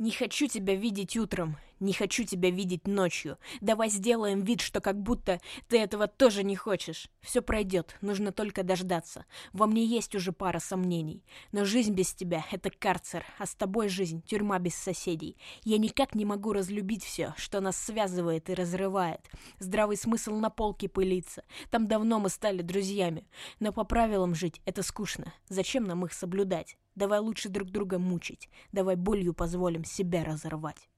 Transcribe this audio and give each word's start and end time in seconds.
Не 0.00 0.12
хочу 0.12 0.46
тебя 0.46 0.74
видеть 0.76 1.14
утром, 1.18 1.58
не 1.78 1.92
хочу 1.92 2.24
тебя 2.24 2.48
видеть 2.48 2.86
ночью. 2.86 3.36
Давай 3.60 3.90
сделаем 3.90 4.40
вид, 4.40 4.62
что 4.62 4.80
как 4.80 4.98
будто 4.98 5.42
ты 5.68 5.78
этого 5.78 6.06
тоже 6.06 6.42
не 6.42 6.56
хочешь. 6.56 7.10
Все 7.20 7.42
пройдет, 7.42 7.94
нужно 8.00 8.32
только 8.32 8.62
дождаться. 8.62 9.26
Во 9.52 9.66
мне 9.66 9.84
есть 9.84 10.14
уже 10.14 10.32
пара 10.32 10.58
сомнений. 10.58 11.22
Но 11.52 11.66
жизнь 11.66 11.92
без 11.92 12.14
тебя— 12.14 12.46
это 12.50 12.70
карцер, 12.70 13.26
а 13.38 13.44
с 13.44 13.54
тобой 13.54 13.90
жизнь— 13.90 14.22
тюрьма 14.26 14.58
без 14.58 14.74
соседей. 14.74 15.36
Я 15.64 15.76
никак 15.76 16.14
не 16.14 16.24
могу 16.24 16.54
разлюбить 16.54 17.04
все, 17.04 17.34
что 17.36 17.60
нас 17.60 17.76
связывает 17.76 18.48
и 18.48 18.54
разрывает. 18.54 19.20
Здравый 19.58 19.98
смысл 19.98 20.34
на 20.34 20.48
полке 20.48 20.88
пылится. 20.88 21.44
Там 21.70 21.88
давно 21.88 22.20
мы 22.20 22.30
стали 22.30 22.62
друзьями. 22.62 23.28
Но 23.58 23.70
по 23.70 23.84
правилам 23.84 24.34
жить— 24.34 24.62
это 24.64 24.82
скучно. 24.82 25.34
Зачем 25.50 25.84
нам 25.84 26.06
их 26.06 26.14
соблюдать? 26.14 26.78
Давай 27.00 27.18
лучше 27.18 27.48
друг 27.48 27.70
друга 27.70 27.98
мучить. 27.98 28.50
Давай 28.72 28.94
болью 28.94 29.32
позволим 29.32 29.84
себя 29.84 30.22
разорвать. 30.22 30.90